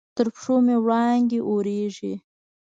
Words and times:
تر 0.15 0.27
پښو 0.33 0.55
مې 0.65 0.75
وړانګې 0.85 1.39
اوریږې 1.49 2.13